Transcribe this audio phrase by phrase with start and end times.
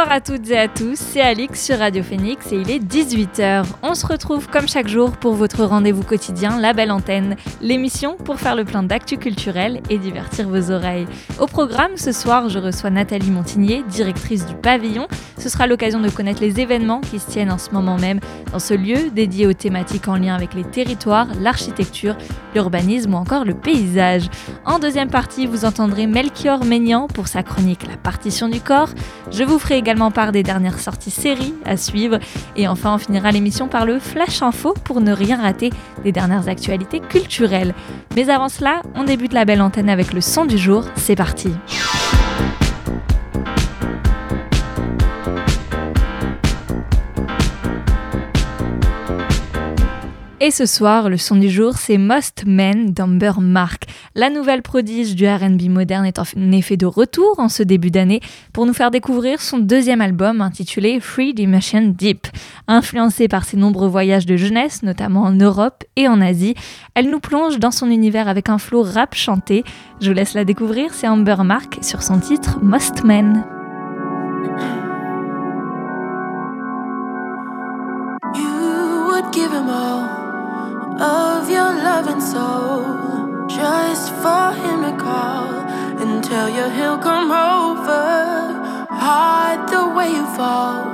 [0.00, 3.66] Bonsoir à toutes et à tous, c'est Alix sur Radio Phoenix et il est 18h.
[3.82, 8.40] On se retrouve comme chaque jour pour votre rendez-vous quotidien La Belle Antenne, l'émission pour
[8.40, 11.06] faire le plein d'actu culturel et divertir vos oreilles.
[11.38, 15.06] Au programme ce soir, je reçois Nathalie Montigné, directrice du pavillon.
[15.36, 18.20] Ce sera l'occasion de connaître les événements qui se tiennent en ce moment même
[18.52, 22.16] dans ce lieu dédié aux thématiques en lien avec les territoires, l'architecture,
[22.54, 24.30] l'urbanisme ou encore le paysage.
[24.64, 28.90] En deuxième partie, vous entendrez Melchior Maignan pour sa chronique La partition du corps.
[29.30, 32.18] Je vous ferai part des dernières sorties séries à suivre.
[32.56, 35.70] Et enfin, on finira l'émission par le Flash Info pour ne rien rater
[36.04, 37.74] des dernières actualités culturelles.
[38.16, 40.84] Mais avant cela, on débute la belle antenne avec le son du jour.
[40.96, 41.50] C'est parti!
[50.42, 53.84] Et ce soir, le son du jour, c'est Most Men d'Amber Mark.
[54.14, 58.22] La nouvelle prodige du RB moderne est en effet de retour en ce début d'année
[58.54, 62.26] pour nous faire découvrir son deuxième album intitulé Free Dimension Deep.
[62.68, 66.54] Influencée par ses nombreux voyages de jeunesse, notamment en Europe et en Asie,
[66.94, 69.62] elle nous plonge dans son univers avec un flow rap chanté.
[70.00, 73.44] Je vous laisse la découvrir, c'est Amber Mark sur son titre Most Men.
[81.00, 85.48] Of your loving soul just for him to call
[86.00, 88.86] and tell you he'll come over.
[88.90, 90.84] Hide the way you fall,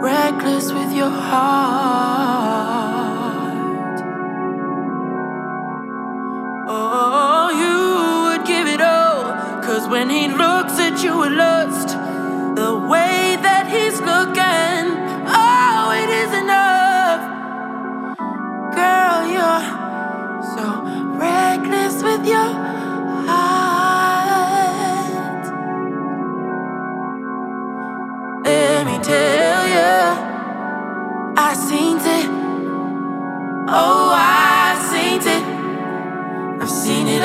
[0.00, 1.56] reckless with your heart.
[6.68, 7.76] Oh, you
[8.24, 9.24] would give it all,
[9.62, 11.85] cause when he looks at you with lust,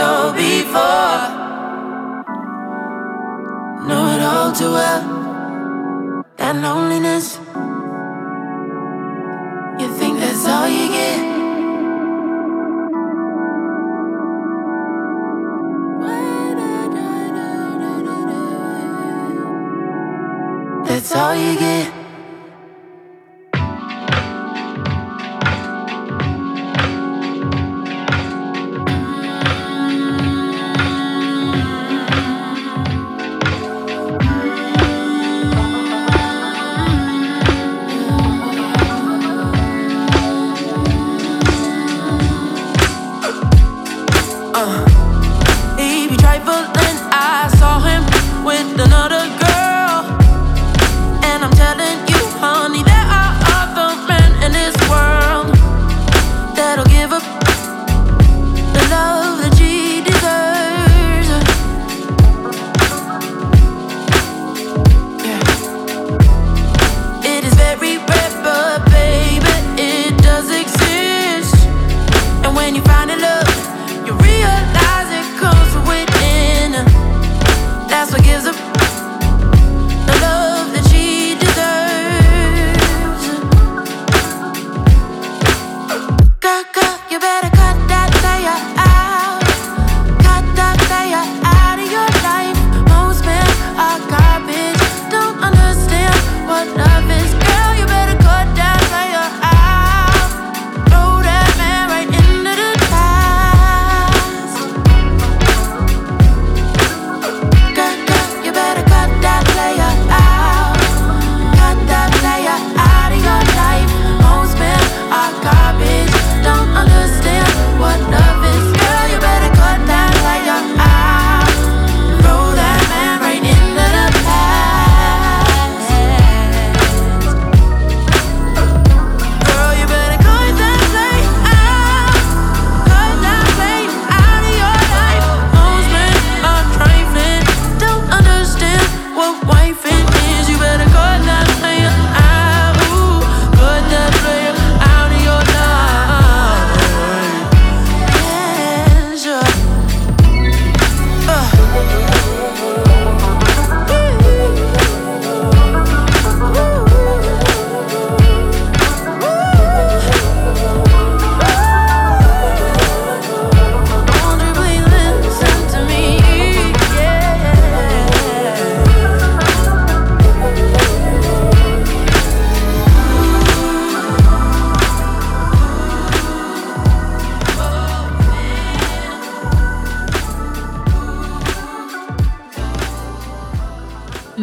[0.01, 1.21] all before.
[3.87, 5.01] Know it all too well.
[6.37, 7.37] That loneliness.
[9.81, 11.31] You think that's all you get?
[20.87, 21.70] That's all you get.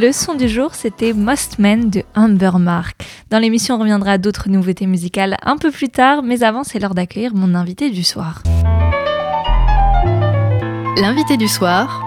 [0.01, 3.05] Le son du jour, c'était Most Men de Amber Mark.
[3.31, 6.79] Dans l'émission, on reviendra à d'autres nouveautés musicales un peu plus tard, mais avant, c'est
[6.79, 8.45] l'heure d'accueillir mon invité du soir.
[11.01, 12.01] L'invité du soir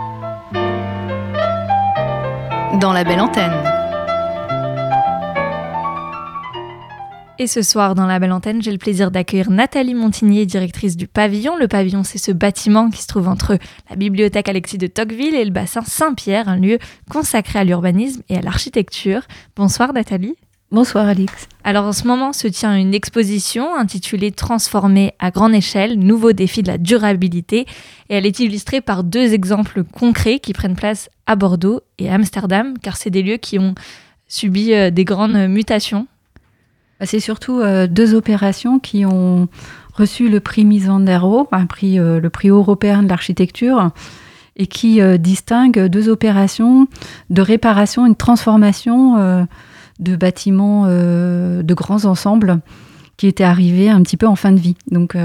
[2.80, 3.71] dans la belle antenne.
[7.42, 11.08] Et ce soir, dans la belle antenne, j'ai le plaisir d'accueillir Nathalie Montigny, directrice du
[11.08, 11.56] pavillon.
[11.58, 13.58] Le pavillon, c'est ce bâtiment qui se trouve entre
[13.90, 16.78] la bibliothèque Alexis de Tocqueville et le bassin Saint-Pierre, un lieu
[17.10, 19.24] consacré à l'urbanisme et à l'architecture.
[19.56, 20.36] Bonsoir Nathalie.
[20.70, 21.48] Bonsoir Alix.
[21.64, 26.62] Alors en ce moment se tient une exposition intitulée Transformer à grande échelle, nouveau défi
[26.62, 27.62] de la durabilité
[28.10, 32.14] et elle est illustrée par deux exemples concrets qui prennent place à Bordeaux et à
[32.14, 33.74] Amsterdam car c'est des lieux qui ont
[34.28, 36.06] subi euh, des grandes mutations
[37.06, 39.48] c'est surtout euh, deux opérations qui ont
[39.94, 43.92] reçu le prix Misandero, un prix, euh, le prix européen de l'architecture,
[44.56, 46.88] et qui euh, distinguent deux opérations
[47.30, 49.48] de réparation et de transformation
[50.00, 52.60] de bâtiments de grands ensembles
[53.18, 54.76] qui étaient arrivés un petit peu en fin de vie.
[54.90, 55.16] Donc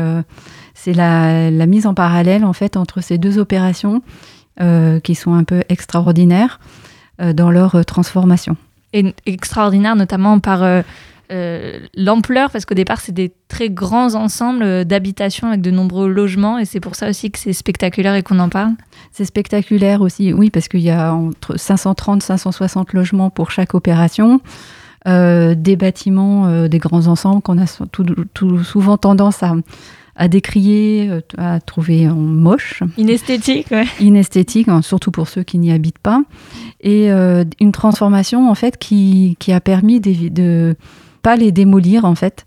[0.75, 4.03] c'est la, mise en parallèle en fait entre ces deux opérations
[5.03, 6.61] qui sont un peu extraordinaires
[7.19, 8.57] dans leur transformation.
[8.93, 10.85] Et extraordinaire notamment par
[11.31, 16.65] l'ampleur, parce qu'au départ, c'est des très grands ensembles d'habitations avec de nombreux logements, et
[16.65, 18.73] c'est pour ça aussi que c'est spectaculaire et qu'on en parle.
[19.13, 24.41] C'est spectaculaire aussi, oui, parce qu'il y a entre 530 560 logements pour chaque opération.
[25.07, 29.55] Euh, des bâtiments, euh, des grands ensembles qu'on a tout, souvent tendance à,
[30.17, 31.09] à décrier,
[31.39, 32.83] à trouver moche.
[32.97, 33.85] Inesthétique, ouais.
[34.01, 36.23] Inesthétique, hein, surtout pour ceux qui n'y habitent pas.
[36.81, 40.77] Et une transformation, en fait, qui, qui a permis de, de
[41.27, 42.45] pas les démolir en fait.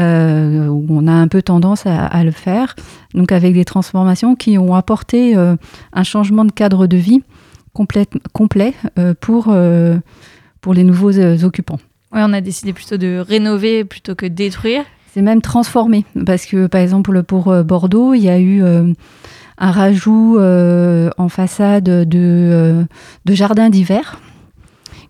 [0.00, 2.74] Euh, on a un peu tendance à, le faire,
[3.14, 5.54] donc avec des transformations qui ont apporté euh,
[5.92, 7.22] un changement de cadre de vie
[7.74, 9.54] complet, complet euh, pour,
[10.60, 11.78] pour les nouveaux occupants.
[12.12, 14.82] Oui, on a décidé plutôt de rénover plutôt que détruire.
[15.14, 20.40] C'est même transformé, parce que par exemple pour Bordeaux, il y a eu un rajout
[20.40, 22.84] en façade de,
[23.24, 24.20] de jardins d'hiver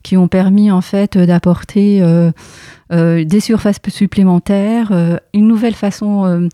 [0.03, 2.03] qui ont permis en fait d'apporter
[2.91, 6.49] des surfaces supplémentaires, euh, une nouvelle façon euh,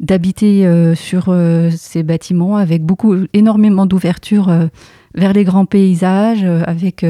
[0.00, 1.34] d'habiter sur
[1.76, 4.52] ces bâtiments avec beaucoup, énormément d'ouverture
[5.14, 7.04] vers les grands paysages, avec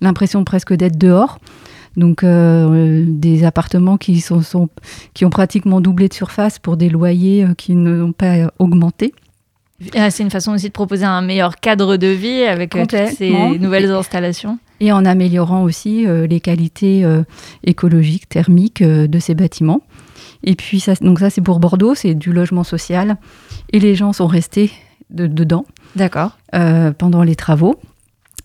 [0.00, 1.38] l'impression presque d'être dehors.
[1.96, 4.68] Donc des appartements qui, sont, sont,
[5.14, 9.14] qui ont pratiquement doublé de surface pour des loyers qui n'ont pas augmenté.
[9.94, 13.58] Ah, c'est une façon aussi de proposer un meilleur cadre de vie avec toutes ces
[13.58, 17.22] nouvelles installations et en améliorant aussi euh, les qualités euh,
[17.64, 19.82] écologiques, thermiques euh, de ces bâtiments.
[20.44, 23.16] Et puis, ça, donc ça, c'est pour Bordeaux, c'est du logement social.
[23.72, 24.70] Et les gens sont restés
[25.10, 25.64] dedans.
[25.96, 26.36] D'accord.
[26.98, 27.76] pendant les travaux.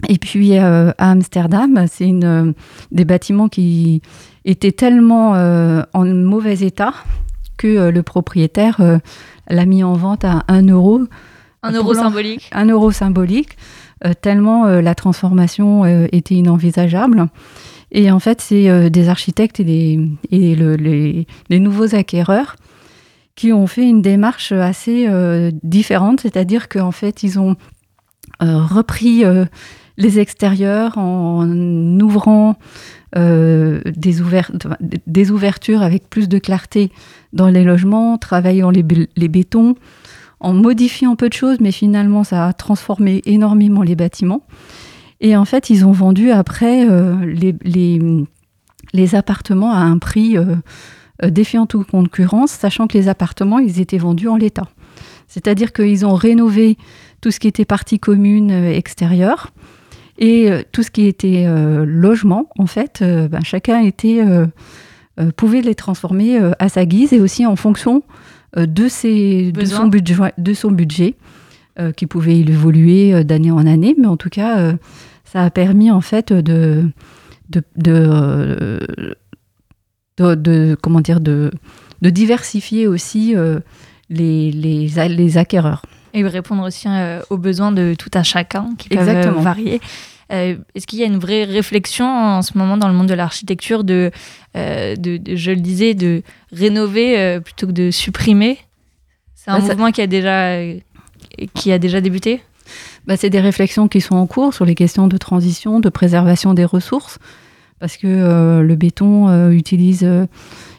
[0.09, 2.53] Et puis, à Amsterdam, c'est une,
[2.91, 4.01] des bâtiments qui
[4.43, 5.33] étaient tellement
[5.93, 6.93] en mauvais état
[7.57, 8.81] que le propriétaire
[9.49, 11.01] l'a mis en vente à 1 euro.
[11.61, 12.49] Un euro symbolique.
[12.53, 13.55] Un euro symbolique
[14.21, 17.27] tellement euh, la transformation euh, était inenvisageable.
[17.91, 19.99] Et en fait, c'est des architectes et, des,
[20.31, 22.55] les, nouveaux acquéreurs
[23.35, 25.07] qui ont fait une démarche assez
[25.61, 27.55] différente, c'est-à-dire qu'en fait, ils ont
[28.39, 29.23] repris
[29.97, 31.47] les extérieurs en
[31.99, 32.57] ouvrant
[33.15, 34.21] des,
[35.29, 36.91] ouvertures avec plus de clarté
[37.31, 39.75] dans les logements, travaillant les bétons,
[40.43, 44.43] en modifiant peu de choses, mais finalement, ça a transformé énormément les bâtiments.
[45.21, 47.15] Et en fait, ils ont vendu après euh,
[47.63, 50.55] les, appartements à un prix euh,
[51.23, 54.67] euh, défiant toute concurrence, sachant que les appartements, ils étaient vendus en l'état.
[55.27, 56.77] C'est-à-dire qu'ils ont rénové
[57.21, 59.51] tout ce qui était partie commune extérieure
[60.19, 61.47] et tout ce qui était
[61.85, 63.89] logement, en fait, ben, chacun
[65.35, 68.03] pouvait les transformer à sa guise et aussi en fonction
[68.55, 71.15] de, ses, de, son budget, de son budget
[71.79, 74.73] euh, qui pouvait évoluer euh, d'année en année, mais en tout cas,
[75.23, 76.89] ça a permis en fait de,
[77.49, 77.63] de,
[80.17, 81.51] de, comment dire, de,
[82.01, 83.35] de diversifier aussi
[84.09, 85.83] les, les, les, acquéreurs.
[86.13, 86.87] Et répondre aussi
[87.29, 89.81] aux besoins de tout un chacun qui peuvent varier.
[90.31, 93.13] Euh, est-ce qu'il y a une vraie réflexion en ce moment dans le monde de
[93.13, 94.11] l'architecture de,
[94.55, 98.57] euh, de, je le disais, de rénover euh, plutôt que de supprimer?
[99.35, 100.57] C'est un mouvement qui a déjà,
[101.53, 102.41] qui a déjà débuté?
[103.05, 106.53] Bah, C'est des réflexions qui sont en cours sur les questions de transition, de préservation
[106.53, 107.19] des ressources,
[107.79, 110.07] parce que le béton utilise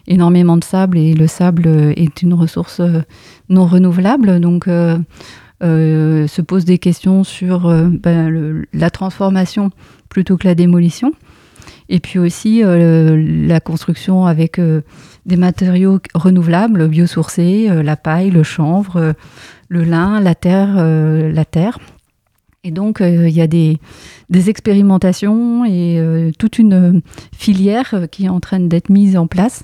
[0.07, 2.81] énormément de sable et le sable est une ressource
[3.51, 4.41] non renouvelable.
[4.41, 4.67] Donc,
[5.63, 9.71] euh, se posent des questions sur euh, ben, la transformation
[10.09, 11.13] plutôt que la démolition.
[11.89, 14.59] Et puis aussi la construction avec
[15.27, 19.15] des matériaux renouvelables, biosourcés, la paille, le chanvre,
[19.69, 21.79] le lin, la terre, la terre.
[22.63, 23.79] Et donc, il y a des,
[24.33, 27.03] expérimentations et toute une
[27.37, 29.63] filière qui est en train d'être mise en place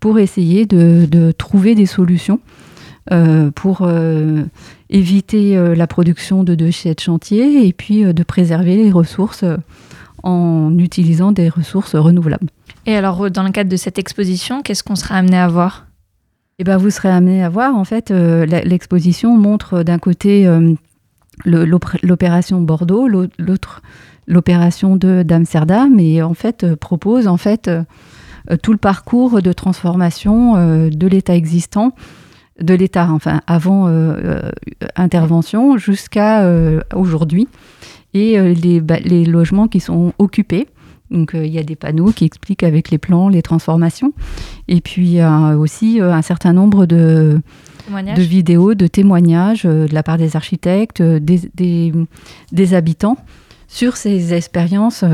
[0.00, 2.40] pour essayer de trouver des solutions
[3.12, 4.44] euh, pour euh,
[4.94, 9.44] éviter euh, la production de déchets de chantier et puis de préserver les ressources
[10.22, 12.48] en utilisant des ressources renouvelables.
[12.86, 15.86] Et alors, dans le cadre de cette exposition, qu'est-ce qu'on sera amené à voir?
[16.58, 20.48] Eh ben, vous serez amené à voir, en fait, l'exposition montre d'un côté
[21.44, 23.82] l'opération Bordeaux, l'autre
[24.26, 27.70] l'opération d'Amsterdam, et en fait propose en fait
[28.62, 31.92] tout le parcours de transformation de l'État existant
[32.60, 33.90] de l'État, enfin avant euh,
[34.24, 34.50] euh,
[34.96, 37.48] intervention jusqu'à euh, aujourd'hui,
[38.12, 40.68] et les, les, logements qui sont occupés.
[41.10, 44.12] Donc il y a des panneaux qui expliquent avec les plans les transformations,
[44.68, 45.18] et puis
[45.58, 47.40] aussi un certain nombre de,
[47.90, 51.92] de vidéos, de témoignages de la part des architectes, des, des,
[52.52, 53.16] des habitants
[53.66, 55.04] sur ces expériences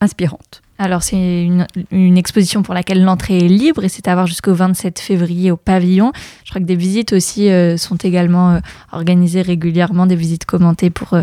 [0.00, 0.63] inspirantes.
[0.78, 1.44] Alors c'est
[1.92, 5.56] une, exposition pour laquelle l'entrée est libre et c'est à voir jusqu'au 27 février au
[5.56, 6.12] pavillon.
[6.44, 8.58] Je crois que des visites aussi euh, sont également euh,
[8.90, 11.22] organisées régulièrement, des visites commentées pour, euh,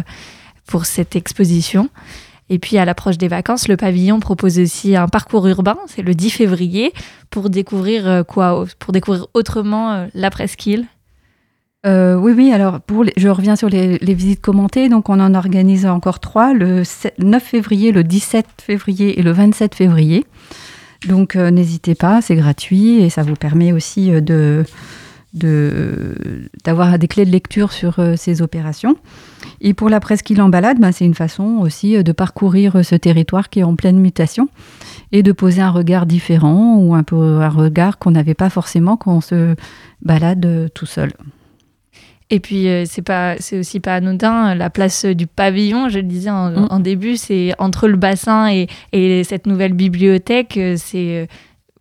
[0.67, 1.89] pour cette exposition.
[2.49, 6.13] Et puis à l'approche des vacances, le pavillon propose aussi un parcours urbain, c'est le
[6.13, 6.93] 10 février,
[7.29, 10.85] pour découvrir quoi Pour découvrir autrement la presqu'île
[11.87, 14.89] euh, oui, oui, alors pour je reviens sur les, visites commentées.
[14.89, 16.83] Donc, on en organise encore trois le
[17.19, 20.25] 9 février, le 17 février et le 27 février.
[21.07, 24.65] Donc, euh, n'hésitez pas, c'est gratuit et ça vous permet aussi euh, de
[26.65, 28.97] d'avoir des clés de lecture sur ces opérations.
[29.61, 33.49] Et pour la presqu'île en balade, ben, c'est une façon aussi de parcourir ce territoire
[33.49, 34.49] qui est en pleine mutation
[35.13, 38.97] et de poser un regard différent ou un peu un regard qu'on n'avait pas forcément
[38.97, 39.55] quand on se
[40.01, 41.13] balade tout seul.
[42.31, 44.55] Et puis, euh, c'est pas, c'est aussi pas anodin.
[44.55, 46.81] La place du pavillon, je le disais en, mm.
[46.81, 50.55] début, c'est entre le bassin et, et cette nouvelle bibliothèque.
[50.55, 51.25] Euh, c'est, euh,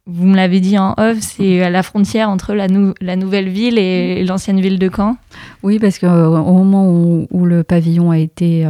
[0.07, 2.67] vous me l'avez dit en off, c'est à la frontière entre la,
[3.01, 5.17] la nouvelle ville et, l'ancienne ville de Caen.
[5.63, 8.67] Oui, parce qu'au moment où, le pavillon a été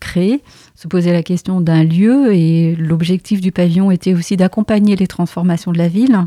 [0.00, 0.42] créé,
[0.74, 5.72] se posait la question d'un lieu et l'objectif du pavillon était aussi d'accompagner les transformations
[5.72, 6.18] de la ville.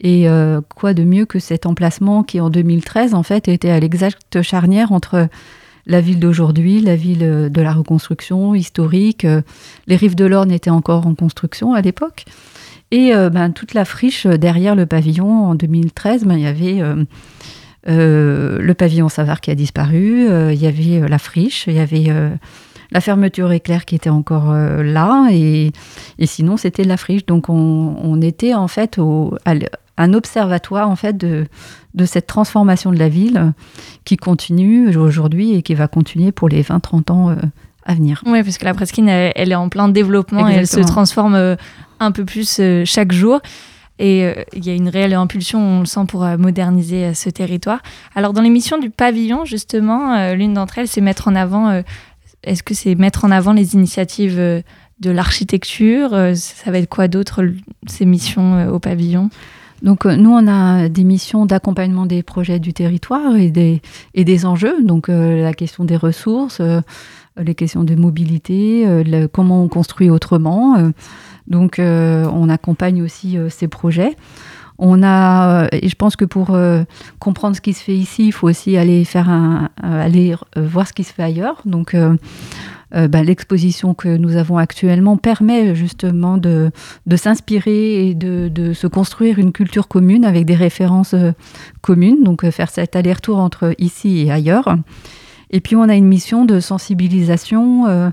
[0.00, 3.78] Et euh, quoi de mieux que cet emplacement qui, en 2013, en fait, était à
[3.78, 5.28] l'exacte charnière entre
[5.86, 9.24] la ville d'aujourd'hui, la ville euh, de la reconstruction historique.
[9.24, 9.42] Euh,
[9.86, 12.24] les rives de l'Orne étaient encore en construction à l'époque.
[12.90, 16.80] Et ben, toute la friche derrière le pavillon, en 2013, ben, il y avait
[17.86, 22.06] le pavillon Savard qui a disparu, il y avait la friche, il y avait
[22.92, 25.72] la fermeture éclair qui était encore là, et,
[26.20, 27.26] et sinon c'était la friche.
[27.26, 29.34] Donc on, on, était en fait au,
[29.96, 31.46] un observatoire en fait de,
[31.94, 33.52] de cette transformation de la ville
[34.04, 37.36] qui continue aujourd'hui et qui va continuer pour les 20-30 ans euh,
[37.84, 38.22] à venir.
[38.26, 41.56] Oui, parce que la presqu'île, elle, est en plein développement et elle se transforme euh,
[42.00, 43.40] un peu plus euh, chaque jour.
[44.00, 47.80] Et il y a une réelle impulsion, on le sent, pour moderniser ce territoire.
[48.16, 51.80] Alors, dans l'émission du pavillon, justement, l'une d'entre elles, c'est mettre en avant.
[52.42, 57.44] Est-ce que c'est mettre en avant les initiatives de l'architecture Ça va être quoi d'autre,
[57.86, 59.30] ces missions au pavillon?
[59.84, 64.82] Donc euh, nous, on a des missions d'accompagnement des projets du territoire et des, enjeux,
[64.82, 66.80] donc euh, la question des ressources, euh,
[67.36, 68.86] les questions de mobilité,
[69.32, 70.92] comment on construit autrement.
[71.48, 74.16] donc on accompagne aussi ces projets.
[74.78, 76.56] On a, et je pense que pour
[77.20, 80.92] comprendre ce qui se fait ici, il faut aussi aller faire un, aller voir ce
[80.92, 81.62] qui se fait ailleurs.
[81.64, 81.94] Donc
[82.94, 86.70] euh, bah, l'exposition que nous avons actuellement permet justement de,
[87.16, 91.32] s'inspirer et de, se construire une culture commune avec des références euh,
[91.80, 94.76] communes, donc euh, faire cet aller-retour entre ici et ailleurs.
[95.50, 98.12] Et puis on a une mission de sensibilisation,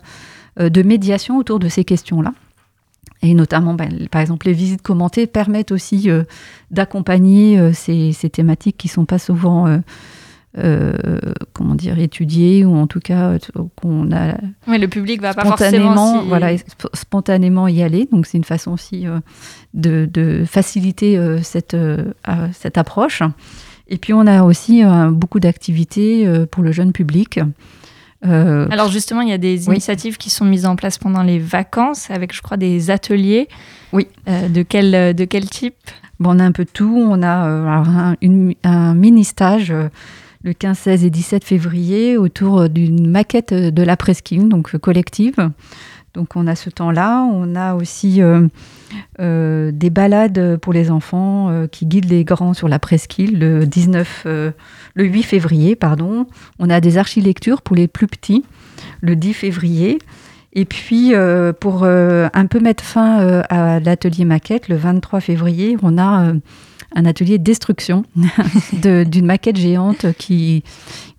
[0.60, 2.34] de médiation autour de ces questions-là.
[3.24, 6.10] Et notamment, bah, par exemple, les visites commentées permettent aussi
[6.72, 9.82] d'accompagner ces, thématiques qui ne sont pas souvent
[10.58, 10.92] euh,
[11.54, 13.40] comment dire, étudier ou en tout cas euh,
[13.78, 14.36] qu'on a.
[14.68, 16.50] Oui, le public va pas forcément voilà,
[16.94, 18.10] spontanément y aller.
[18.12, 19.20] Donc c'est une façon aussi euh,
[19.74, 21.78] de, de, faciliter cette,
[22.52, 23.24] cette approche.
[23.88, 27.40] Et puis on a aussi beaucoup d'activités pour le jeune public.
[28.24, 32.12] Alors justement, il y a des initiatives qui sont mises en place pendant les vacances
[32.12, 33.48] avec, je crois, des ateliers.
[33.94, 34.08] Oui.
[34.28, 35.76] de, quel, de quel type?
[36.20, 37.04] Bon, On a un peu tout.
[37.10, 38.16] On a un,
[38.64, 39.74] un mini-stage
[40.44, 45.52] le 15, 16 et 17 février autour d'une maquette de la presqu'île, donc collective.
[46.14, 47.24] Donc on a ce temps-là.
[47.24, 48.22] On a aussi
[49.20, 54.54] des balades pour les enfants qui guident les grands sur la presqu'île le 19, le
[54.96, 56.28] 8 février, pardon.
[56.60, 58.44] On a des archilectures pour les plus petits
[59.02, 60.00] le 10 février.
[60.54, 61.14] Et puis,
[61.62, 66.34] pour un peu mettre fin à l'atelier maquette, le 23 février, on a
[66.96, 68.04] un atelier de destruction
[68.74, 70.64] d'une maquette géante qui,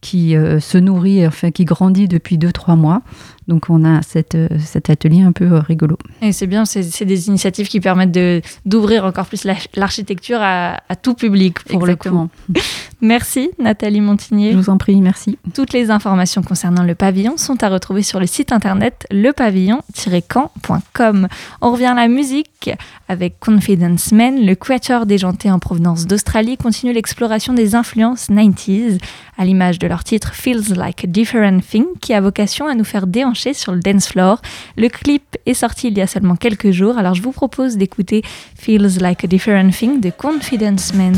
[0.03, 3.03] qui euh, se nourrit, enfin qui grandit depuis 2-3 mois.
[3.49, 5.97] Donc on a cette, euh, cet atelier un peu euh, rigolo.
[6.21, 8.19] Et c'est bien, c'est des initiatives qui permettent
[8.67, 12.29] d'ouvrir encore plus l'architecture à, tout public pour Exactement.
[12.49, 12.61] le coup.
[13.05, 14.53] Merci Nathalie Montigné.
[14.53, 15.37] Je vous en prie, merci.
[15.55, 21.27] Toutes les informations concernant le pavillon sont à retrouver sur le site internet lepavillon-camp.com.
[21.61, 22.71] On revient à la musique
[23.09, 29.01] avec Confidence Men, le quatuor déjanté en provenance d'Australie continue l'exploration des influences 90s
[29.37, 32.85] à l'image de leur titre Feels Like a Different Thing qui a vocation à nous
[32.85, 34.41] faire déhancher sur le dance floor.
[34.77, 38.23] Le clip est sorti il y a seulement quelques jours, alors je vous propose d'écouter
[38.57, 41.17] Feels Like a Different Thing de Confidence Man.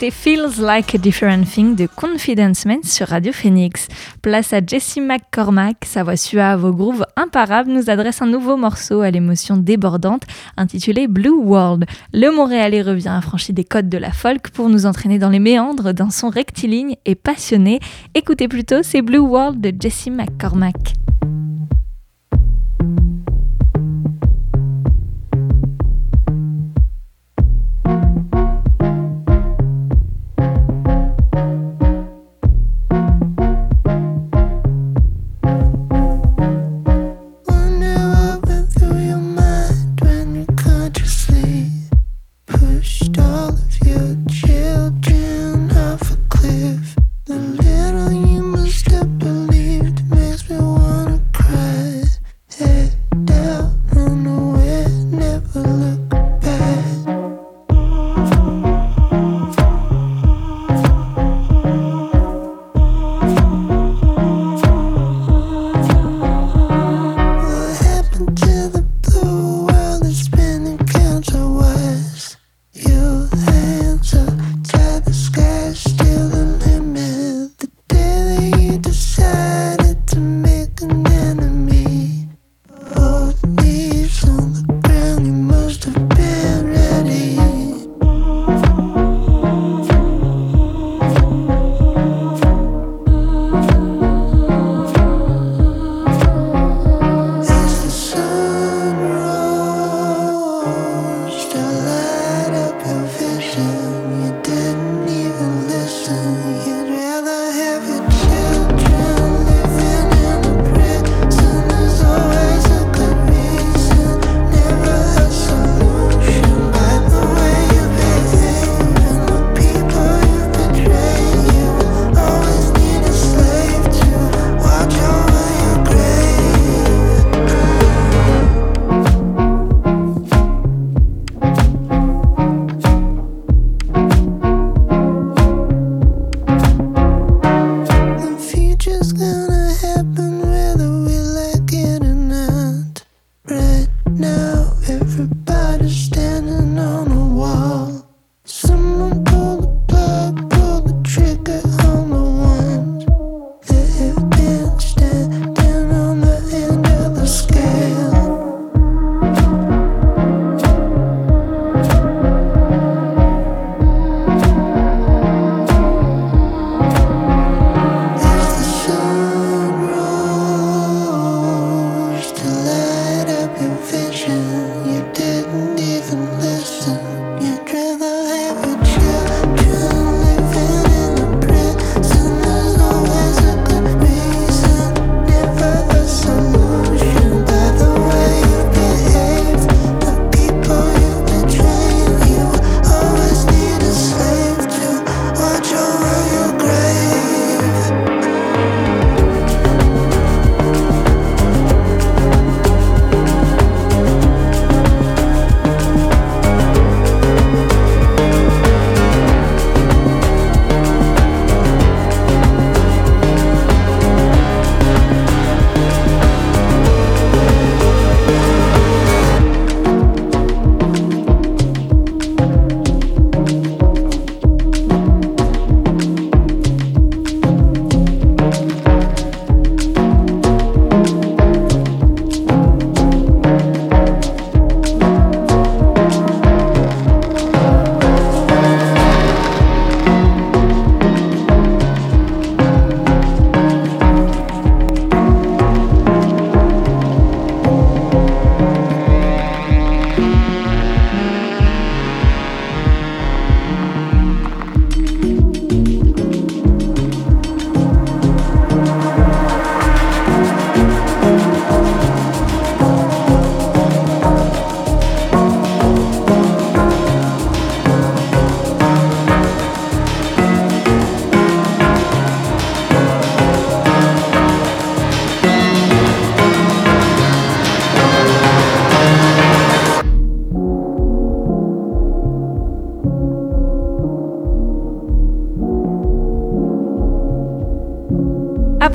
[0.00, 3.88] C'était Feels Like a Different Thing de Confidence Man sur Radio Phoenix.
[4.22, 9.00] Place à Jessie McCormack, sa voix suave au groove imparable nous adresse un nouveau morceau
[9.00, 10.22] à l'émotion débordante
[10.56, 11.84] intitulé Blue World.
[12.12, 15.92] Le Montréalais revient affranchi des codes de la folk pour nous entraîner dans les méandres
[15.92, 17.80] d'un son rectiligne et passionné.
[18.14, 20.94] Écoutez plutôt, c'est Blue World de Jessie McCormack.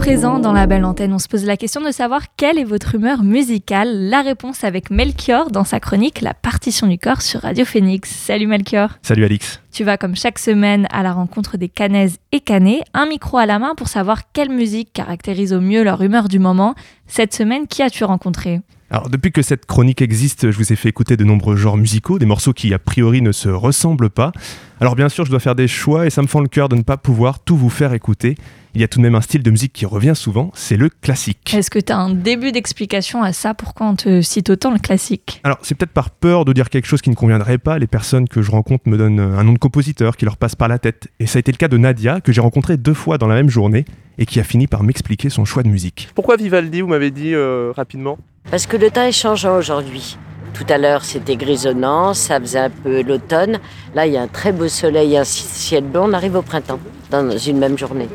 [0.04, 2.96] Présent, dans la belle antenne, on se pose la question de savoir quelle est votre
[2.96, 4.10] humeur musicale.
[4.10, 8.10] La réponse avec Melchior dans sa chronique La partition du corps sur Radio Phoenix.
[8.10, 8.90] Salut Melchior.
[9.02, 9.62] Salut Alix.
[9.72, 13.46] Tu vas comme chaque semaine à la rencontre des canaises et canets, un micro à
[13.46, 16.76] la main pour savoir quelle musique caractérise au mieux leur humeur du moment.
[17.08, 18.60] Cette semaine, qui as-tu rencontré?
[18.90, 22.20] Alors depuis que cette chronique existe, je vous ai fait écouter de nombreux genres musicaux,
[22.20, 24.32] des morceaux qui a priori ne se ressemblent pas.
[24.80, 26.76] Alors bien sûr, je dois faire des choix et ça me fend le cœur de
[26.76, 28.36] ne pas pouvoir tout vous faire écouter.
[28.76, 30.90] Il y a tout de même un style de musique qui revient souvent, c'est le
[30.90, 31.54] classique.
[31.54, 33.54] Est-ce que tu as un début d'explication à ça?
[33.54, 35.42] Pourquoi on te cite autant le classique?
[35.44, 37.80] Alors c'est peut-être par peur de dire quelque chose qui ne conviendrait pas.
[37.80, 40.68] Les personnes que je rencontre me donnent un nom de compositeur qui leur passe par
[40.68, 41.08] la tête.
[41.20, 43.36] Et ça a été le cas de Nadia, que j'ai rencontrée deux fois dans la
[43.36, 43.86] même journée
[44.18, 46.10] et qui a fini par m'expliquer son choix de musique.
[46.16, 48.18] Pourquoi Vivaldi, vous m'avez dit euh, rapidement?
[48.50, 50.18] Parce que le temps est changeant aujourd'hui.
[50.54, 53.60] Tout à l'heure, c'était grisonnant, ça faisait un peu l'automne.
[53.96, 56.02] Là, il y a un très beau soleil, un ciel bleu.
[56.02, 56.80] On arrive au printemps
[57.10, 58.08] dans une même journée.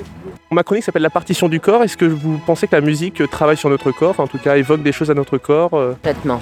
[0.51, 1.83] Ma chronique s'appelle La partition du corps.
[1.83, 4.83] Est-ce que vous pensez que la musique travaille sur notre corps, en tout cas évoque
[4.83, 6.41] des choses à notre corps euh Complètement.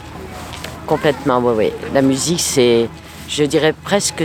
[0.86, 1.72] Complètement, oui, oui.
[1.94, 2.88] La musique, c'est,
[3.28, 4.18] je dirais presque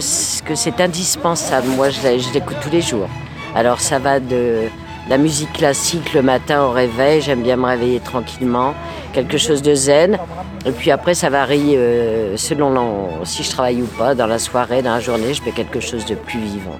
[0.46, 1.68] que c'est indispensable.
[1.70, 3.08] Moi, je l'écoute tous les jours.
[3.56, 4.68] Alors, ça va de
[5.12, 8.74] la musique classique le matin au réveil, j'aime bien me réveiller tranquillement,
[9.12, 10.18] quelque chose de zen.
[10.66, 14.16] Et puis après, ça varie euh, selon si je travaille ou pas.
[14.16, 16.80] Dans la soirée, dans la journée, je fais quelque chose de plus vivant.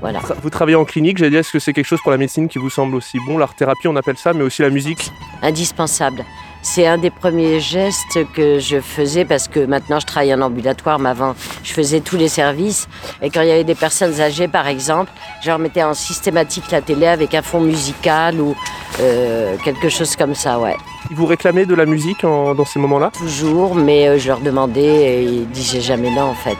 [0.00, 0.18] Voilà.
[0.42, 2.58] Vous travaillez en clinique, j'ai dit, est-ce que c'est quelque chose pour la médecine qui
[2.58, 3.38] vous semble aussi bon?
[3.38, 5.12] L'art thérapie, on appelle ça, mais aussi la musique?
[5.42, 6.24] Indispensable.
[6.62, 10.98] C'est un des premiers gestes que je faisais parce que maintenant je travaille en ambulatoire,
[10.98, 12.88] mais avant je faisais tous les services.
[13.22, 15.10] Et quand il y avait des personnes âgées, par exemple,
[15.42, 18.56] je leur mettais en systématique la télé avec un fond musical ou
[19.00, 20.76] euh, quelque chose comme ça, ouais.
[21.10, 23.12] Vous réclamez de la musique dans ces moments-là?
[23.16, 26.58] Toujours, mais euh, je leur demandais et ils disaient jamais non en fait.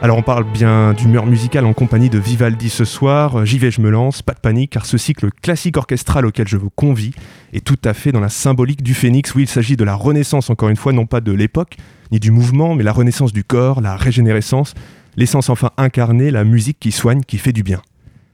[0.00, 3.44] Alors on parle bien d'humeur musicale en compagnie de Vivaldi ce soir.
[3.44, 6.56] J'y vais, je me lance, pas de panique, car ce cycle classique orchestral auquel je
[6.56, 7.10] vous convie
[7.52, 10.50] est tout à fait dans la symbolique du phénix, où il s'agit de la renaissance,
[10.50, 11.78] encore une fois, non pas de l'époque,
[12.12, 14.74] ni du mouvement, mais la renaissance du corps, la régénérescence,
[15.16, 17.82] l'essence enfin incarnée, la musique qui soigne, qui fait du bien.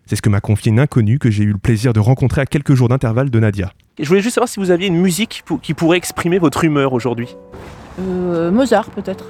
[0.05, 2.47] C'est ce que m'a confié une inconnue que j'ai eu le plaisir de rencontrer à
[2.47, 3.73] quelques jours d'intervalle de Nadia.
[3.99, 7.35] je voulais juste savoir si vous aviez une musique qui pourrait exprimer votre humeur aujourd'hui.
[8.01, 9.27] Euh, Mozart peut-être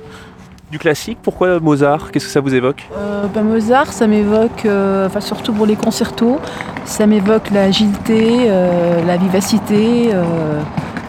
[0.71, 1.19] du classique.
[1.23, 2.11] Pourquoi Mozart?
[2.11, 2.89] Qu'est-ce que ça vous évoque?
[2.97, 6.39] Euh, ben, Mozart, ça m'évoque, euh, enfin, surtout pour les concertos,
[6.85, 10.11] ça m'évoque l'agilité, euh, la vivacité,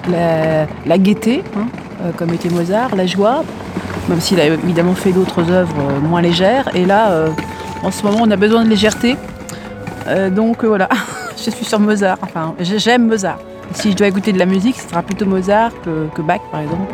[0.09, 1.67] la, gaieté, hein,
[2.17, 3.43] comme était Mozart, la joie,
[4.09, 6.69] même s'il a évidemment fait d'autres œuvres moins légères.
[6.75, 7.27] Et là,
[7.83, 9.15] en ce moment, on a besoin de légèreté.
[10.31, 10.89] donc voilà,
[11.37, 12.17] je suis sur Mozart.
[12.21, 13.39] Enfin, j'aime Mozart.
[13.73, 15.71] Si je dois écouter de la musique, ce sera plutôt Mozart
[16.13, 16.93] que Bach, par exemple.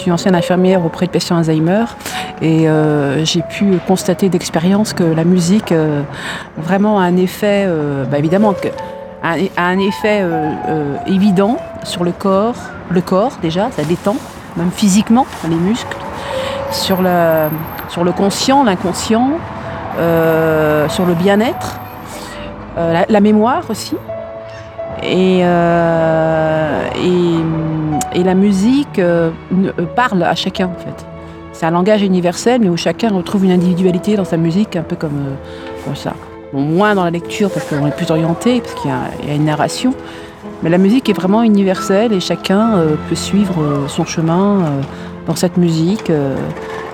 [0.00, 1.84] Suis ancienne infirmière auprès de patients Alzheimer
[2.40, 6.02] et euh, j'ai pu constater d'expérience que la musique euh,
[6.56, 8.54] vraiment a un effet, euh, bah, évidemment,
[9.22, 10.24] a, un effet
[11.06, 12.56] évident sur le corps,
[12.88, 14.16] le corps déjà, ça détend,
[14.56, 15.96] même physiquement, les muscles,
[16.72, 16.98] sur,
[17.88, 19.32] sur le conscient, l'inconscient,
[20.88, 21.78] sur le bien-être,
[22.78, 23.96] la, mémoire aussi.
[25.02, 25.44] Et, et
[28.12, 31.06] et la musique euh, euh, parle à chacun en fait.
[31.52, 34.96] C'est un langage universel, mais où chacun retrouve une individualité dans sa musique, un peu
[34.96, 35.18] comme,
[35.88, 36.14] euh, ça.
[36.52, 39.94] moins dans la lecture parce qu'on est plus orienté, parce qu'il y, a une narration.
[40.62, 44.58] Mais la musique est vraiment universelle et chacun peut suivre son chemin
[45.26, 46.12] dans cette musique,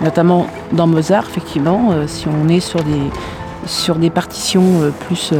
[0.02, 3.02] notamment dans Mozart, effectivement, si on est sur des,
[3.66, 5.32] sur des partitions plus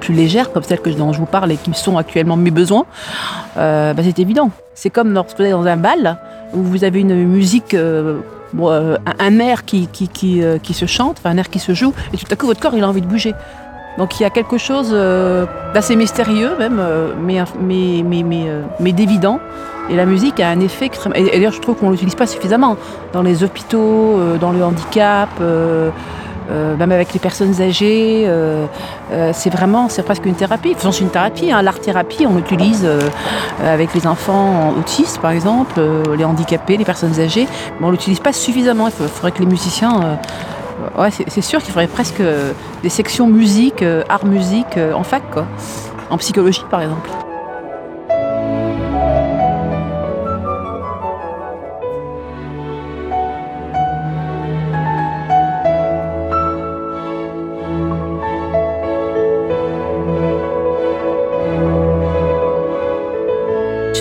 [0.00, 2.84] plus légères, comme celles dont je vous parle et qui sont actuellement mes besoins,
[3.56, 4.50] bah, c'est évident.
[4.74, 6.18] C'est comme lorsque vous êtes dans un bal
[6.52, 8.20] où vous avez une musique, euh,
[8.58, 12.16] euh, un air qui, qui, euh, qui, se chante, un air qui se joue, et
[12.16, 13.34] tout à coup votre corps il a envie de bouger.
[13.98, 14.90] Donc il y a quelque chose
[15.72, 16.82] d'assez mystérieux même,
[17.24, 18.24] mais, mais, mais,
[18.80, 19.38] mais, d'évident.
[19.88, 20.90] Et la musique a un effet.
[21.14, 22.76] Et d'ailleurs je trouve qu'on ne l'utilise pas suffisamment
[23.12, 25.28] dans les hôpitaux, dans le handicap.
[26.50, 28.66] Euh, même avec les personnes âgées, euh,
[29.12, 30.74] euh, c'est vraiment, c'est presque une thérapie.
[30.78, 31.62] c'est une thérapie, hein.
[31.62, 32.88] l'art-thérapie, on l'utilise
[33.62, 35.80] avec les enfants autistes, par exemple,
[36.16, 37.46] les handicapés, les personnes âgées,
[37.80, 38.88] mais on l'utilise pas suffisamment.
[38.88, 40.18] Il faudrait que les musiciens
[41.08, 42.22] c'est sûr qu'il faudrait presque
[42.82, 45.22] des sections musique, art musique en fac.
[46.10, 47.23] En psychologie, par exemple.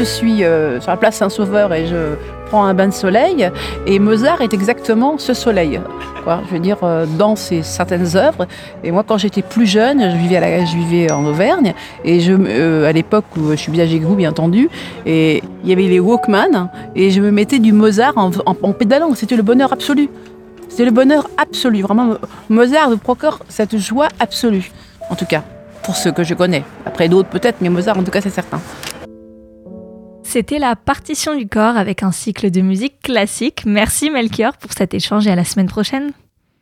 [0.04, 2.16] Je suis euh, sur la place Saint-Sauveur et je
[2.48, 3.50] prends un bain de soleil,
[3.88, 5.80] et Mozart est exactement ce soleil.
[6.26, 6.42] Quoi.
[6.46, 8.46] Je veux dire, euh, dans ses certaines œuvres.
[8.84, 12.20] Et moi, quand j'étais plus jeune, je vivais, à la, je vivais en Auvergne, et
[12.20, 14.70] je, euh, à l'époque où je suis bien vous, bien entendu,
[15.06, 19.16] et il y avait les Walkman, et je me mettais du Mozart en, pédalant.
[19.16, 20.10] C'était le bonheur absolu.
[20.68, 21.82] C'était le bonheur absolu.
[21.82, 22.16] Vraiment,
[22.50, 24.70] Mozart nous procure cette joie absolue,
[25.10, 25.44] en tout cas,
[25.82, 26.64] pour ceux que je connais.
[26.86, 28.60] Après d'autres peut-être, mais Mozart, en tout cas, c'est certain.
[30.34, 33.66] C'était la partition du corps avec un cycle de musique classique.
[33.68, 36.12] Merci Melchior pour cet échange et à la semaine prochaine.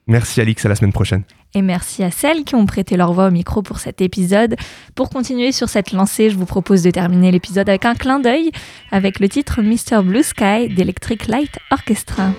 [0.07, 1.23] Merci Alix, à la semaine prochaine.
[1.53, 4.57] Et merci à celles qui ont prêté leur voix au micro pour cet épisode.
[4.93, 8.51] Pour continuer sur cette lancée, je vous propose de terminer l'épisode avec un clin d'œil
[8.91, 10.03] avec le titre Mr.
[10.03, 12.33] Blue Sky d'Electric Light Orchestra.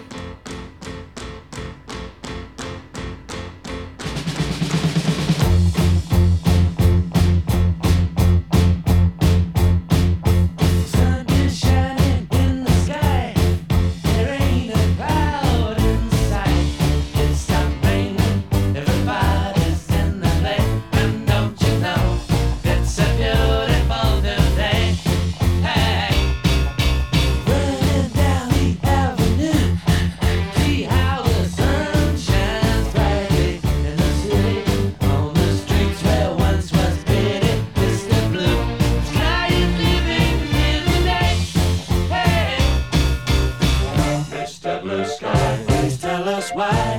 [46.54, 46.91] why.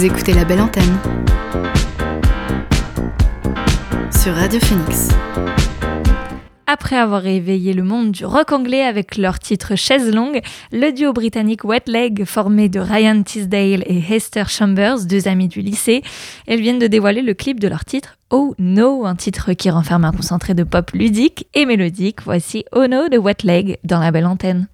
[0.00, 0.98] Vous écoutez la belle antenne
[4.10, 5.08] sur Radio Phoenix.
[6.66, 10.40] Après avoir réveillé le monde du rock anglais avec leur titre Chaise longue,
[10.72, 15.60] le duo britannique Wet Leg, formé de Ryan Tisdale et Hester Chambers, deux amis du
[15.60, 16.02] lycée,
[16.46, 20.06] elles viennent de dévoiler le clip de leur titre Oh No, un titre qui renferme
[20.06, 22.22] un concentré de pop ludique et mélodique.
[22.24, 24.66] Voici Oh No de Wet Leg dans la belle antenne.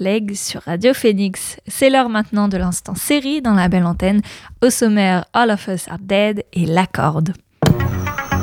[0.00, 1.56] Leg sur Radio Phoenix.
[1.66, 4.20] C'est l'heure maintenant de l'instant série dans la belle antenne.
[4.62, 7.34] Au sommaire, All of Us Are Dead et L'Accorde.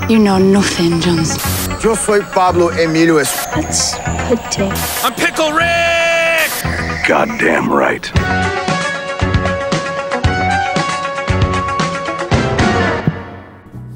[0.09, 1.37] You know nothing, Jones.
[1.83, 3.47] Yo soy Pablo Emilio es.
[3.53, 3.95] That's.
[5.03, 6.51] I'm Pickle Rick!
[7.07, 8.11] Goddamn right.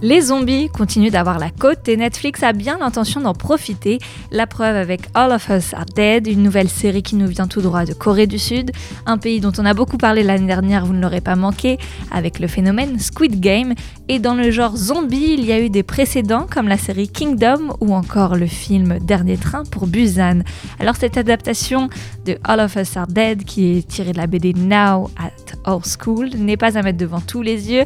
[0.05, 3.97] Les zombies continuent d'avoir la côte et Netflix a bien l'intention d'en profiter.
[4.31, 7.61] La preuve avec All of Us Are Dead, une nouvelle série qui nous vient tout
[7.61, 8.69] droit de Corée du Sud,
[9.07, 11.79] un pays dont on a beaucoup parlé l'année dernière, vous ne l'aurez pas manqué,
[12.11, 13.73] avec le phénomène Squid Game.
[14.07, 17.75] Et dans le genre zombie, il y a eu des précédents comme la série Kingdom
[17.81, 20.41] ou encore le film Dernier Train pour Busan.
[20.79, 21.89] Alors cette adaptation
[22.27, 25.81] de All of Us Are Dead, qui est tirée de la BD Now at Our
[25.83, 27.85] School, n'est pas à mettre devant tous les yeux.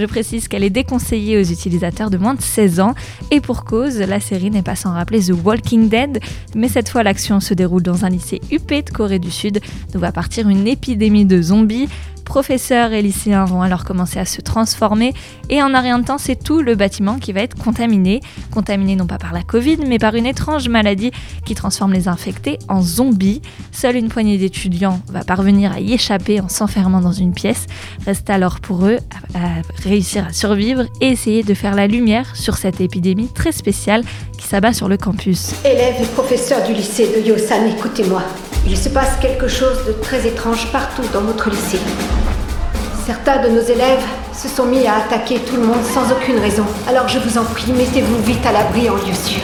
[0.00, 2.94] Je précise qu'elle est déconseillée aux utilisateurs de moins de 16 ans.
[3.30, 6.20] Et pour cause, la série n'est pas sans rappeler The Walking Dead,
[6.54, 9.60] mais cette fois l'action se déroule dans un lycée UP de Corée du Sud
[9.92, 11.86] d'où va partir une épidémie de zombies
[12.24, 15.14] professeurs et lycéens vont alors commencer à se transformer
[15.48, 18.20] et en un rien de temps, c'est tout le bâtiment qui va être contaminé.
[18.52, 21.10] Contaminé non pas par la Covid, mais par une étrange maladie
[21.44, 23.42] qui transforme les infectés en zombies.
[23.72, 27.66] Seule une poignée d'étudiants va parvenir à y échapper en s'enfermant dans une pièce.
[28.06, 28.98] Reste alors pour eux
[29.34, 34.02] à, réussir à survivre et essayer de faire la lumière sur cette épidémie très spéciale
[34.38, 35.52] qui s'abat sur le campus.
[35.64, 38.22] Élèves et professeurs du lycée de Yosan, écoutez-moi.
[38.66, 41.80] Il se passe quelque chose de très étrange partout dans notre lycée.
[43.06, 46.64] Certains de nos élèves se sont mis à attaquer tout le monde sans aucune raison.
[46.88, 49.42] Alors je vous en prie, mettez-vous vite à l'abri en lieu sûr.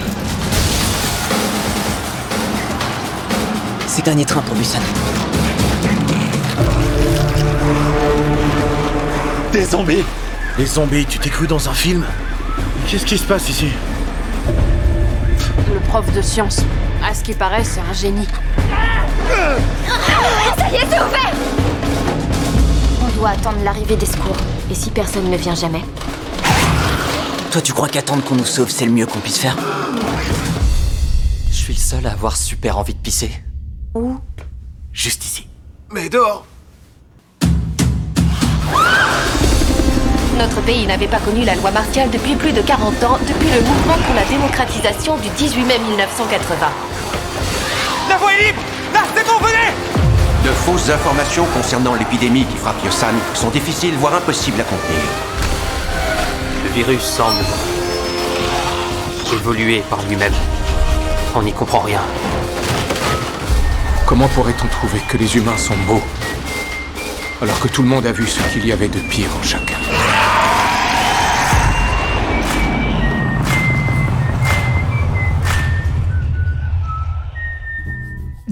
[3.86, 4.78] C'est dernier train pour Busan.
[9.52, 10.04] Des zombies
[10.58, 12.04] Les zombies, tu t'es cru dans un film?
[12.86, 13.68] Qu'est-ce qui se passe ici?
[15.72, 16.60] Le prof de science.
[17.02, 18.28] À ce qui paraît, c'est un génie.
[19.26, 21.32] Ça y est, c'est ouvert
[23.02, 24.36] On doit attendre l'arrivée des secours.
[24.70, 25.82] Et si personne ne vient jamais?
[27.50, 29.56] Toi, tu crois qu'attendre qu'on nous sauve, c'est le mieux qu'on puisse faire?
[31.50, 33.30] Je suis le seul à avoir super envie de pisser.
[33.94, 34.18] Où?
[34.92, 35.48] Juste ici.
[35.90, 36.44] Mais dehors
[40.38, 43.60] Notre pays n'avait pas connu la loi martiale depuis plus de 40 ans, depuis le
[43.62, 46.66] mouvement pour la démocratisation du 18 mai 1980.
[48.08, 48.60] La voie est libre
[48.97, 49.74] Là, c'est bon, venez
[50.42, 55.05] De fausses informations concernant l'épidémie qui frappe Yosan sont difficiles, voire impossibles à contenir.
[56.64, 57.44] Le virus semble
[59.34, 60.32] évoluer par lui-même.
[61.34, 62.01] On n'y comprend rien.
[64.07, 66.03] Comment pourrait-on trouver que les humains sont beaux
[67.42, 69.76] alors que tout le monde a vu ce qu'il y avait de pire en chacun?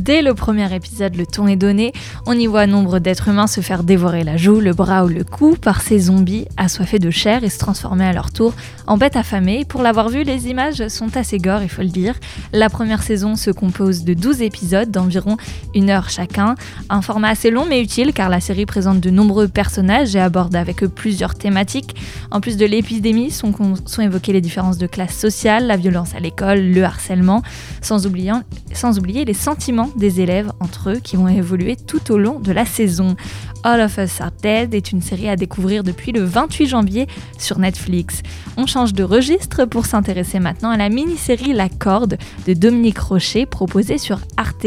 [0.05, 1.95] Dès le premier épisode, le ton est donné.
[2.27, 5.25] On y voit nombre d'êtres humains se faire dévorer la joue, le bras ou le
[5.25, 8.53] cou par ces zombies assoiffés de chair et se transformer à leur tour
[8.87, 9.65] en bêtes affamées.
[9.65, 12.17] Pour l'avoir vu, les images sont assez gore, il faut le dire.
[12.53, 15.39] La première saison se compose de 12 épisodes d'environ
[15.75, 16.55] une heure chacun.
[16.91, 20.55] Un format assez long mais utile car la série présente de nombreux personnages et aborde
[20.55, 21.97] avec eux plusieurs thématiques.
[22.31, 23.55] En plus de l'épidémie, sont,
[23.99, 27.43] évoquées les différences de classe sociale, la violence à l'école, le harcèlement,
[27.81, 32.53] sans oublier les sentiments des élèves entre eux qui vont évoluer tout au long de
[32.53, 33.17] la saison.
[33.63, 37.07] All of Us Are Dead est une série à découvrir depuis le 28 janvier
[37.39, 38.23] sur Netflix.
[38.59, 43.47] On change de registre pour s'intéresser maintenant à la mini-série La Corde de Dominique Rocher
[43.47, 44.67] proposée sur Arte.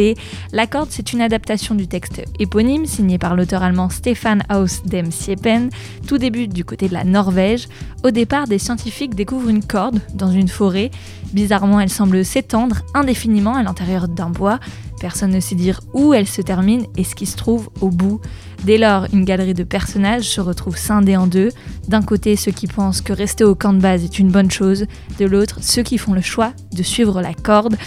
[0.51, 5.11] La Corde, c'est une adaptation du texte éponyme signé par l'auteur allemand Stefan Haus dem
[5.11, 5.69] Siepen.
[6.07, 7.67] Tout débute du côté de la Norvège.
[8.03, 10.89] Au départ, des scientifiques découvrent une corde dans une forêt.
[11.33, 14.59] Bizarrement, elle semble s'étendre indéfiniment à l'intérieur d'un bois.
[14.99, 18.19] Personne ne sait dire où elle se termine et ce qui se trouve au bout.
[18.63, 21.49] Dès lors, une galerie de personnages se retrouve scindée en deux.
[21.87, 24.85] D'un côté, ceux qui pensent que rester au camp de base est une bonne chose,
[25.19, 27.77] de l'autre, ceux qui font le choix de suivre la corde,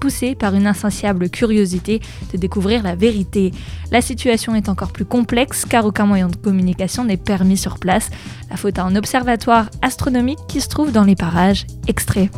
[0.00, 2.00] poussés par une insatiable curiosité
[2.32, 3.52] de découvrir la vérité.
[3.90, 8.10] La situation est encore plus complexe car aucun moyen de communication n'est permis sur place.
[8.50, 11.66] La faute à un observatoire astronomique qui se trouve dans les parages.
[11.88, 12.30] Extrait.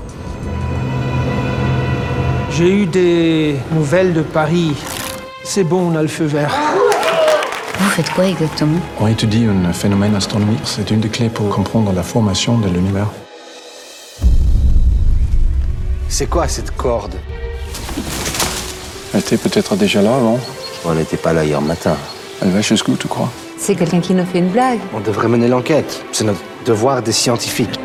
[2.60, 4.74] J'ai eu des nouvelles de Paris.
[5.42, 6.54] C'est bon, on a le feu vert.
[7.78, 8.78] Vous faites quoi exactement?
[9.00, 10.60] On étudie un phénomène astronomique.
[10.64, 13.06] C'est une des clés pour comprendre la formation de l'univers.
[16.10, 17.14] C'est quoi cette corde?
[19.14, 20.38] Elle était peut-être déjà là avant.
[20.84, 21.96] On n'était pas là hier matin.
[22.42, 23.30] Elle va jusqu'où, tu crois?
[23.56, 24.80] C'est quelqu'un qui nous fait une blague.
[24.94, 26.04] On devrait mener l'enquête.
[26.12, 27.79] C'est notre devoir des scientifiques.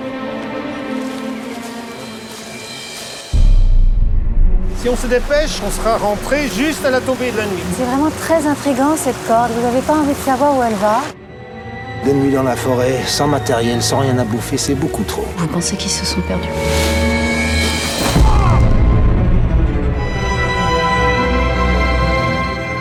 [4.85, 7.63] Si on se dépêche, on sera rentré juste à la tombée de la nuit.
[7.75, 9.49] C'est vraiment très intriguant cette corde.
[9.57, 11.01] Vous n'avez pas envie de savoir où elle va?
[12.03, 15.25] Des nuits dans la forêt, sans matériel, sans rien à bouffer, c'est beaucoup trop.
[15.37, 16.47] Vous pensez qu'ils se sont perdus?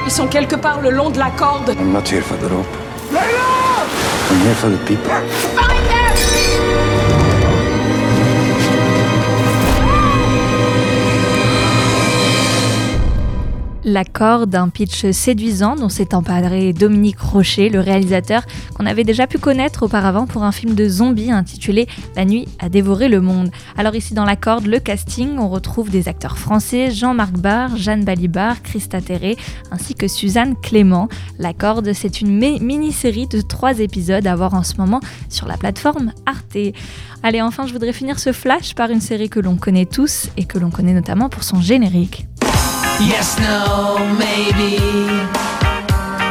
[0.05, 1.71] Ils sont quelque part le long de la corde.
[1.71, 2.67] I'm not here for the rope.
[4.31, 5.11] I'm here for the people.
[13.87, 18.43] La corde, un pitch séduisant dont s'est emparé Dominique Rocher, le réalisateur
[18.75, 22.71] qu'on avait déjà pu connaître auparavant pour un film de zombies intitulé La nuit a
[22.71, 23.51] dévoré le monde.
[23.77, 28.07] Alors ici dans La corde, le casting, on retrouve des acteurs français, Jean-Marc Barr, Jeanne
[28.07, 29.37] Balibar, Christa Terré,
[29.71, 31.11] ainsi que Suzanne Clément.
[31.39, 35.59] La corde, c'est une mini-série de trois épisodes à voir en ce moment sur la
[35.59, 36.57] plateforme Arte.
[37.23, 40.45] Allez, enfin, je voudrais finir ce flash par une série que l'on connaît tous et
[40.45, 42.27] que l'on connaît notamment pour son générique.
[43.01, 44.79] Yes, no, maybe.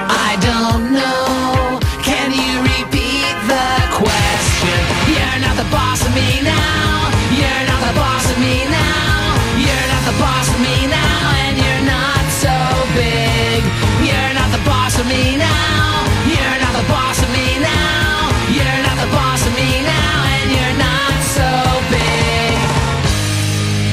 [0.07, 1.79] I don't know.
[2.01, 4.79] Can you repeat the question?
[5.11, 7.11] You're not the boss of me now.
[7.35, 9.35] You're not the boss of me now.
[9.59, 11.23] You're not the boss of me now.
[11.43, 12.55] And you're not so
[12.95, 13.59] big.
[14.07, 16.07] You're not the boss of me now.
[16.31, 18.31] You're not the boss of me now.
[18.55, 20.15] You're not the boss of me now.
[20.31, 21.49] And you're not so
[21.91, 22.55] big.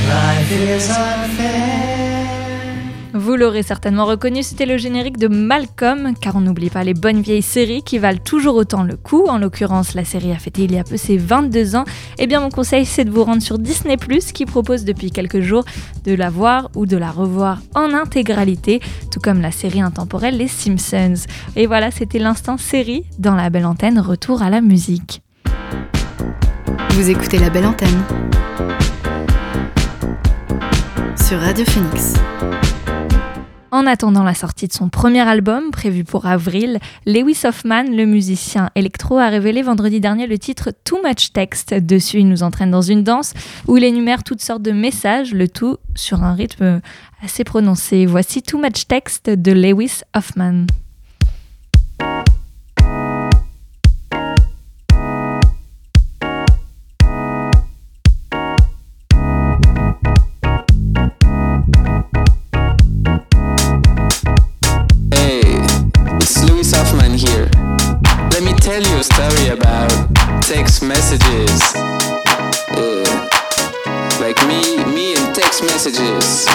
[0.07, 1.20] Life is unfair.
[3.21, 7.21] Vous l'aurez certainement reconnu, c'était le générique de Malcolm, car on n'oublie pas les bonnes
[7.21, 9.27] vieilles séries qui valent toujours autant le coup.
[9.29, 11.85] En l'occurrence, la série a fêté il y a peu ses 22 ans.
[12.19, 13.99] Eh bien, mon conseil, c'est de vous rendre sur Disney+,
[14.33, 15.67] qui propose depuis quelques jours
[16.05, 18.81] de la voir ou de la revoir en intégralité,
[19.13, 21.27] tout comme la série intemporelle Les Simpsons.
[21.57, 23.99] Et voilà, c'était l'instant série dans la belle antenne.
[23.99, 25.21] Retour à la musique.
[26.93, 28.03] Vous écoutez la belle antenne
[31.17, 32.15] sur Radio Phoenix.
[33.73, 38.71] En attendant la sortie de son premier album, prévu pour avril, Lewis Hoffman, le musicien
[38.75, 41.75] électro, a révélé vendredi dernier le titre Too Much Text.
[41.75, 43.33] Dessus, il nous entraîne dans une danse
[43.69, 46.81] où il énumère toutes sortes de messages, le tout sur un rythme
[47.23, 48.07] assez prononcé.
[48.07, 50.67] Voici Too Much Text de Lewis Hoffman.
[68.83, 69.91] tell you a story about
[70.43, 71.75] text messages.
[72.77, 73.29] Yeah.
[74.21, 76.50] Like me, me and text messages.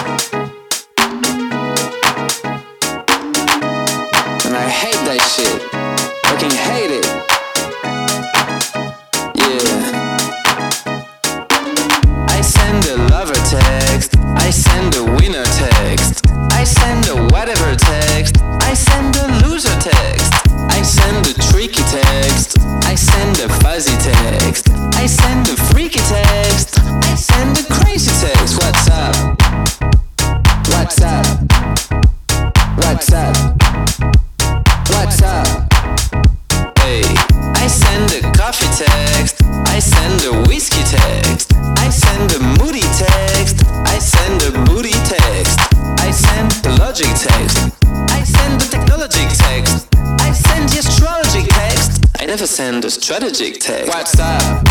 [53.15, 54.64] strategic tech.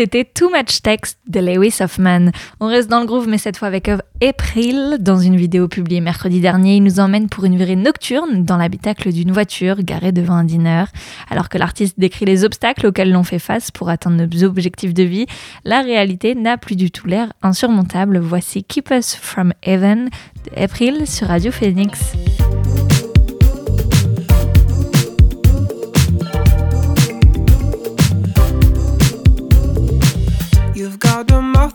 [0.00, 2.30] C'était Too Much Text de Lewis Hoffman.
[2.58, 3.90] On reste dans le groove, mais cette fois avec
[4.22, 4.96] April.
[4.98, 9.12] Dans une vidéo publiée mercredi dernier, il nous emmène pour une virée nocturne dans l'habitacle
[9.12, 10.84] d'une voiture garée devant un dîner.
[11.28, 15.02] Alors que l'artiste décrit les obstacles auxquels l'on fait face pour atteindre nos objectifs de
[15.02, 15.26] vie,
[15.66, 18.20] la réalité n'a plus du tout l'air insurmontable.
[18.20, 20.08] Voici Keep Us From Heaven
[20.46, 22.14] de April sur Radio Phoenix.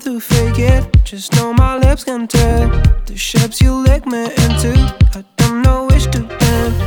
[0.06, 0.86] To fake it.
[1.04, 2.70] Just know my lips can tell
[3.08, 4.74] the shapes you lick me into.
[5.16, 6.85] I don't know which to bend.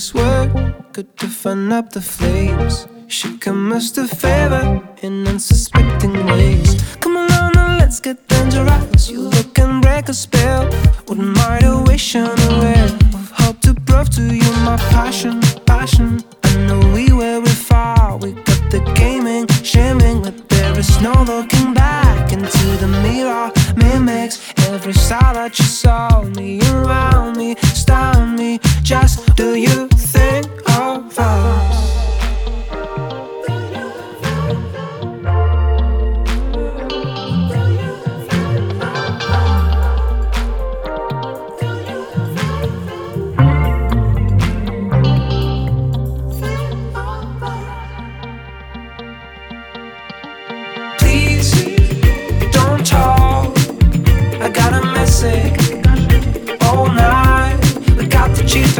[0.00, 0.50] This work.
[0.94, 2.86] could to fan up the flames.
[3.06, 4.64] She can us favor
[5.02, 6.70] in unsuspecting ways.
[7.00, 9.10] Come along and let's get dangerous.
[9.10, 10.64] You look and break a spell.
[11.06, 12.84] Wouldn't mind a wish on a way.
[13.18, 16.24] Of hope to prove to you my passion, passion.
[16.44, 18.16] I know we were we far.
[18.16, 23.52] We got the gaming, shaming, but there is no looking back into the mirror.
[23.76, 24.36] Mimics
[24.74, 28.60] every side that you saw me around me, stun me.
[28.82, 30.59] Just do you think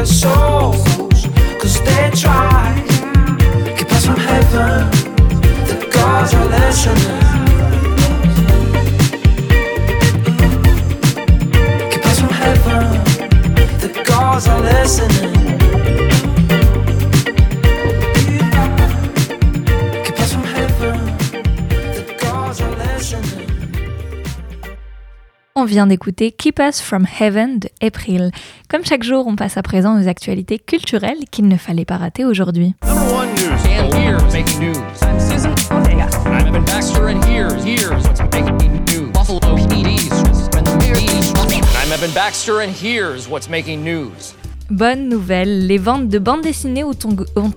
[0.07, 0.83] souls,
[1.61, 2.83] cause they try.
[3.77, 4.91] Keep us from heaven.
[5.67, 7.50] The gods are listening.
[25.71, 28.33] Vient d'écouter Keep Us From Heaven de April.
[28.69, 32.25] Comme chaque jour, on passe à présent aux actualités culturelles qu'il ne fallait pas rater
[32.25, 32.75] aujourd'hui.
[42.15, 44.35] Baxter, and here's what's making news.
[44.71, 46.95] Bonne nouvelle, les ventes de bandes dessinées ont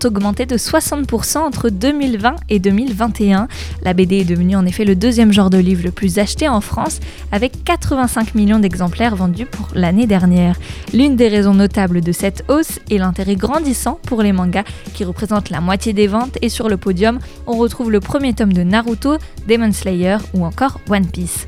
[0.03, 3.47] augmenté de 60% entre 2020 et 2021.
[3.84, 6.59] La BD est devenue en effet le deuxième genre de livre le plus acheté en
[6.59, 6.99] France,
[7.32, 10.57] avec 85 millions d'exemplaires vendus pour l'année dernière.
[10.91, 14.64] L'une des raisons notables de cette hausse est l'intérêt grandissant pour les mangas,
[14.95, 18.53] qui représentent la moitié des ventes, et sur le podium, on retrouve le premier tome
[18.53, 21.47] de Naruto, Demon Slayer ou encore One Piece.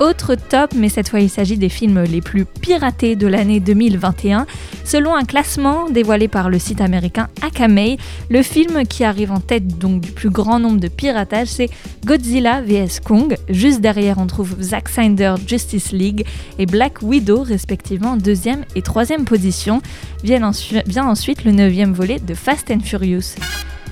[0.00, 4.46] Autre top, mais cette fois il s'agit des films les plus piratés de l'année 2021.
[4.84, 7.98] Selon un classement dévoilé par le site américain Akamai,
[8.30, 11.68] le film qui arrive en tête donc du plus grand nombre de piratages, c'est
[12.04, 13.36] Godzilla vs Kong.
[13.48, 16.24] Juste derrière, on trouve Zack Snyder Justice League
[16.60, 19.82] et Black Widow, respectivement en deuxième et troisième position.
[20.22, 23.34] Vient ensuite le neuvième volet de Fast and Furious.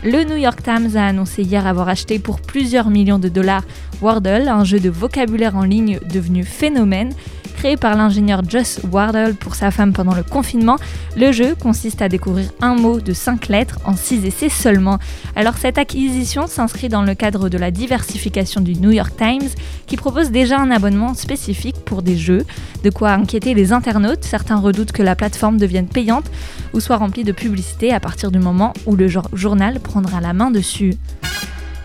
[0.07, 3.65] Le New York Times a annoncé hier avoir acheté pour plusieurs millions de dollars
[4.01, 7.13] Wordle, un jeu de vocabulaire en ligne devenu phénomène.
[7.57, 10.77] Créé par l'ingénieur Joss Wardle pour sa femme pendant le confinement,
[11.17, 14.99] le jeu consiste à découvrir un mot de 5 lettres en 6 essais seulement.
[15.35, 19.49] Alors cette acquisition s'inscrit dans le cadre de la diversification du New York Times
[19.87, 22.45] qui propose déjà un abonnement spécifique pour des jeux,
[22.85, 24.25] de quoi inquiéter les internautes.
[24.25, 26.31] Certains redoutent que la plateforme devienne payante
[26.75, 30.51] ou soit remplie de publicité à partir du moment où le journal prendra la main
[30.51, 30.95] dessus.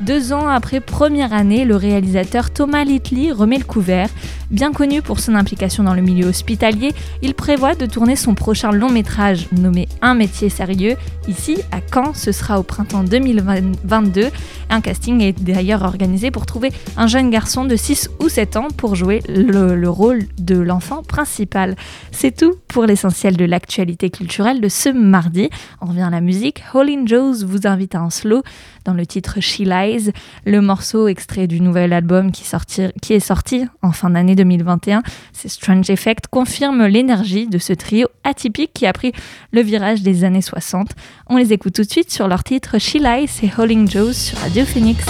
[0.02, 4.10] Deux ans après première année, le réalisateur Thomas Littley remet le couvert.
[4.52, 8.74] Bien connu pour son implication dans le milieu hospitalier, il prévoit de tourner son prochain
[8.74, 10.97] long métrage nommé Un métier sérieux.
[11.30, 14.28] Ici, à Caen, ce sera au printemps 2022.
[14.70, 18.68] Un casting est d'ailleurs organisé pour trouver un jeune garçon de 6 ou 7 ans
[18.76, 21.78] pour jouer le, le rôle de l'enfant principal.
[22.12, 25.49] C'est tout pour l'essentiel de l'actualité culturelle de ce mardi.
[25.80, 26.62] On revient à la musique.
[26.74, 28.43] Holly Joes vous invite à un slow
[28.84, 30.12] dans le titre She Lies,
[30.45, 35.04] le morceau extrait du nouvel album qui, sortir, qui est sorti en fin d'année 2021.
[35.34, 39.12] Ces Strange Effect confirment l'énergie de ce trio atypique qui a pris
[39.52, 40.89] le virage des années 60.
[41.28, 44.38] On les écoute tout de suite sur leur titre She Lies et Howling Joes sur
[44.39, 45.06] Radio Phoenix.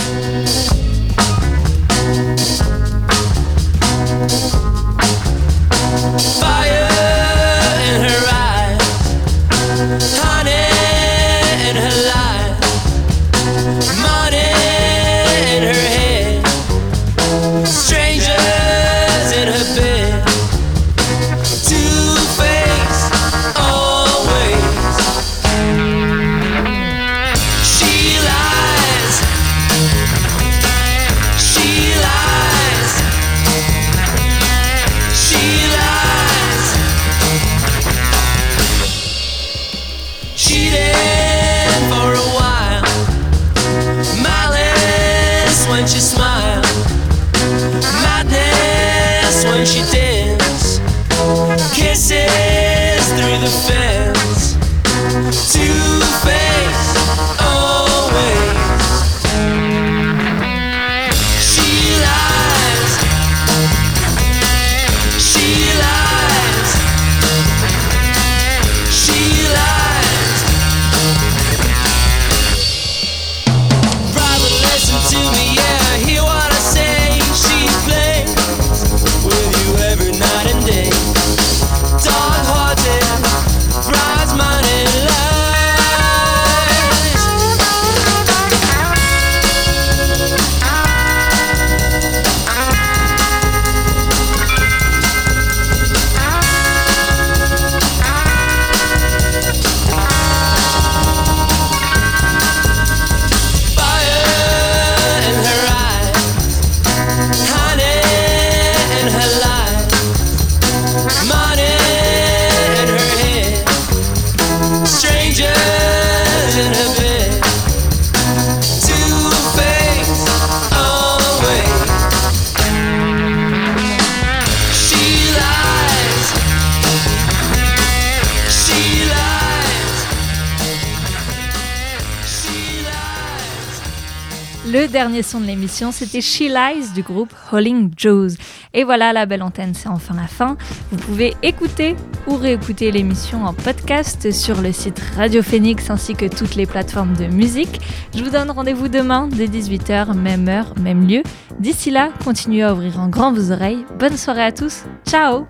[135.40, 138.36] De l'émission, c'était She Lies du groupe Holling Joes.
[138.74, 140.58] Et voilà, la belle antenne, c'est enfin la fin.
[140.92, 141.96] Vous pouvez écouter
[142.28, 147.16] ou réécouter l'émission en podcast sur le site Radio Phoenix ainsi que toutes les plateformes
[147.16, 147.80] de musique.
[148.14, 151.24] Je vous donne rendez-vous demain dès 18h, même heure, même lieu.
[151.60, 153.86] D'ici là, continuez à ouvrir en grand vos oreilles.
[153.98, 154.84] Bonne soirée à tous.
[155.08, 155.46] Ciao